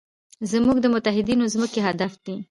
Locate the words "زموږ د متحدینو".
0.51-1.51